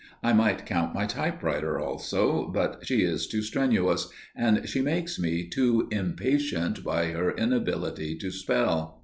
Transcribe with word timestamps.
I 0.23 0.33
might 0.33 0.65
count 0.65 0.95
my 0.95 1.05
typewriter, 1.05 1.77
also, 1.79 2.47
but 2.47 2.79
she 2.81 3.03
is 3.03 3.27
too 3.27 3.43
strenuous, 3.43 4.09
and 4.35 4.67
she 4.67 4.81
makes 4.81 5.19
me 5.19 5.47
too 5.47 5.87
impatient 5.91 6.83
by 6.83 7.09
her 7.11 7.33
inability 7.35 8.15
to 8.17 8.31
spell. 8.31 8.99